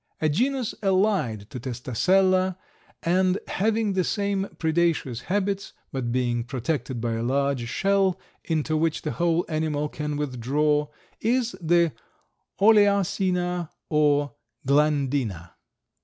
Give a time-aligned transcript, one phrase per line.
[0.19, 2.57] A genus allied to Testacella,
[3.03, 9.03] and having the same predaceous habits, but being protected by a large shell into which
[9.03, 10.87] the whole animal can withdraw,
[11.19, 11.91] is the
[12.59, 14.33] Oleacina or
[14.67, 15.51] Glandina.